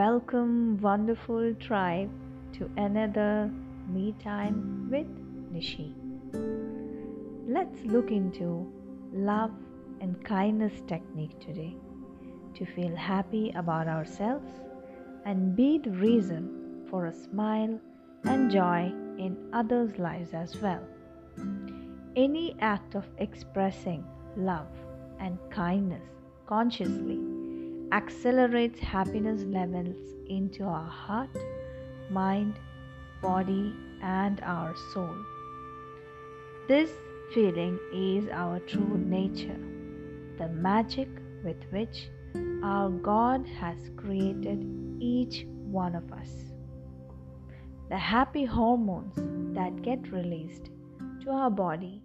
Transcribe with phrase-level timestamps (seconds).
[0.00, 2.08] Welcome, wonderful tribe,
[2.54, 3.50] to another
[3.86, 5.06] Me Time with
[5.52, 5.92] Nishi.
[7.46, 8.72] Let's look into
[9.12, 9.50] love
[10.00, 11.76] and kindness technique today
[12.54, 14.50] to feel happy about ourselves
[15.26, 17.78] and be the reason for a smile
[18.24, 20.82] and joy in others' lives as well.
[22.16, 24.02] Any act of expressing
[24.34, 24.72] love
[25.18, 26.08] and kindness
[26.46, 27.20] consciously
[27.92, 29.96] accelerates happiness levels
[30.28, 31.36] into our heart,
[32.10, 32.54] mind,
[33.20, 35.14] body, and our soul.
[36.68, 36.90] This
[37.34, 39.58] feeling is our true nature,
[40.38, 41.08] the magic
[41.44, 42.08] with which
[42.62, 44.64] our God has created
[45.00, 46.30] each one of us.
[47.88, 49.16] The happy hormones
[49.54, 50.70] that get released
[51.22, 52.02] to our body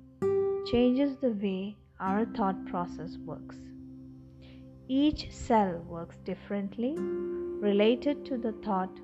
[0.71, 3.55] changes the way our thought process works.
[4.87, 8.99] Each cell works differently related to the thought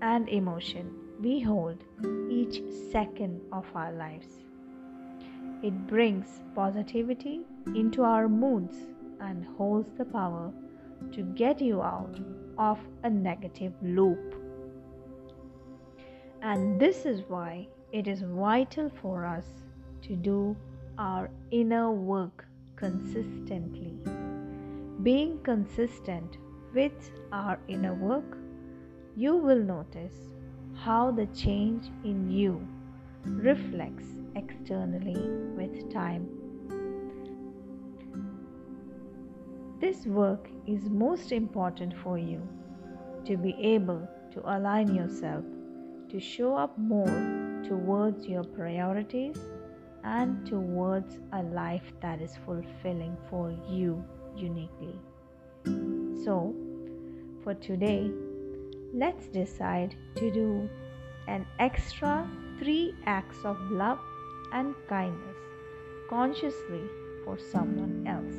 [0.00, 0.90] and emotion
[1.20, 1.84] we hold
[2.30, 2.62] each
[2.92, 4.28] second of our lives.
[5.62, 7.40] It brings positivity
[7.74, 8.76] into our moods
[9.20, 10.50] and holds the power
[11.12, 12.18] to get you out
[12.56, 14.34] of a negative loop.
[16.40, 19.46] And this is why it is vital for us
[20.02, 20.56] to do
[20.98, 23.98] our inner work consistently.
[25.02, 26.38] Being consistent
[26.74, 28.36] with our inner work,
[29.14, 30.16] you will notice
[30.74, 32.66] how the change in you
[33.24, 35.16] reflects externally
[35.56, 36.28] with time.
[39.78, 42.42] This work is most important for you
[43.24, 45.44] to be able to align yourself
[46.08, 49.38] to show up more towards your priorities
[50.02, 54.04] and towards a life that is fulfilling for you
[54.38, 54.98] uniquely.
[56.24, 56.54] So,
[57.42, 58.10] for today,
[58.94, 60.68] let's decide to do
[61.26, 62.28] an extra
[62.58, 63.98] three acts of love
[64.52, 65.36] and kindness
[66.08, 66.82] consciously
[67.24, 68.34] for someone else.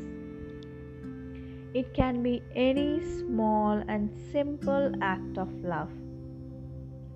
[1.74, 5.92] It can be any small and simple act of love,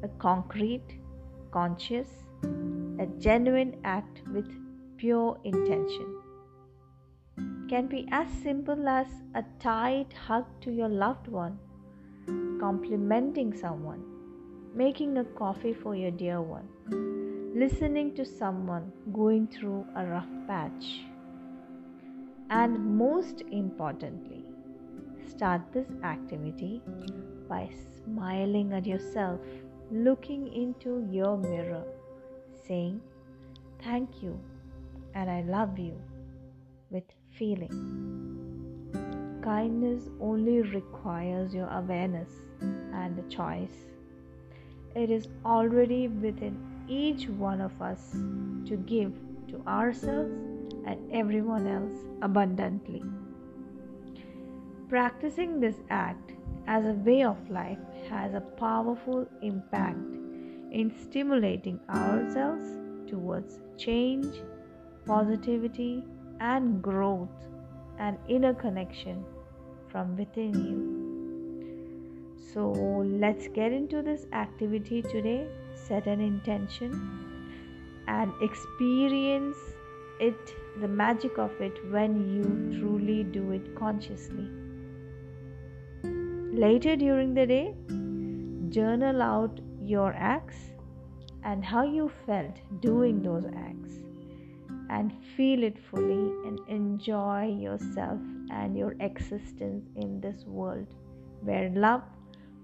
[0.03, 0.99] a concrete,
[1.51, 2.07] conscious,
[2.99, 4.47] a genuine act with
[4.97, 6.22] pure intention
[7.73, 11.57] can be as simple as a tight hug to your loved one,
[12.59, 14.03] complimenting someone,
[14.75, 16.67] making a coffee for your dear one,
[17.56, 21.01] listening to someone going through a rough patch.
[22.51, 24.44] And most importantly,
[25.28, 26.79] start this activity
[27.50, 29.40] by smiling at yourself,
[29.90, 31.84] looking into your mirror,
[32.67, 33.01] saying,
[33.84, 34.40] Thank you
[35.16, 36.00] and I love you
[36.91, 37.05] with
[37.43, 39.39] feeling.
[39.43, 42.29] Kindness only requires your awareness
[42.61, 43.75] and a choice.
[44.95, 46.55] It is already within
[46.87, 48.11] each one of us
[48.69, 49.11] to give
[49.49, 50.31] to ourselves
[50.85, 53.03] and everyone else abundantly.
[54.87, 56.31] Practicing this act
[56.67, 60.15] as a way of life has a powerful impact
[60.71, 62.63] in stimulating ourselves
[63.09, 64.33] towards change,
[65.05, 66.05] positivity,
[66.39, 67.29] and growth
[67.99, 69.23] and inner connection
[69.89, 71.03] from within you.
[72.53, 75.47] So, let's get into this activity today.
[75.75, 76.91] Set an intention
[78.07, 79.57] and experience
[80.19, 84.47] it, the magic of it, when you truly do it consciously.
[86.53, 87.73] Later during the day,
[88.69, 90.57] journal out your acts
[91.43, 93.95] and how you felt doing those acts
[94.93, 98.19] and feel it fully and enjoy yourself
[98.51, 100.87] and your existence in this world
[101.41, 102.03] where love,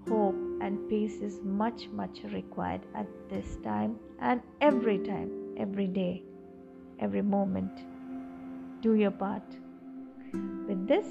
[0.08, 6.22] hope, and peace is much, much required at this time and every time, every day,
[7.00, 7.86] every moment.
[8.82, 9.58] Do your part.
[10.68, 11.08] With this,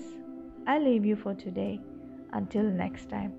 [0.66, 1.80] I leave you for today.
[2.32, 3.32] Until next time,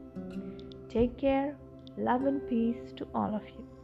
[0.89, 1.55] take care,
[1.97, 3.78] love, and peace to all of you.